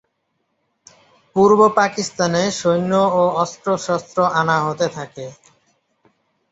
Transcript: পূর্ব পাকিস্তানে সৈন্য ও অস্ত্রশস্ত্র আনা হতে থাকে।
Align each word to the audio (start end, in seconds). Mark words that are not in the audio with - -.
পূর্ব 1.35 1.59
পাকিস্তানে 1.77 2.43
সৈন্য 2.59 2.91
ও 3.13 3.23
অস্ত্রশস্ত্র 3.43 4.17
আনা 4.39 4.57
হতে 4.65 4.87
থাকে। 4.97 5.25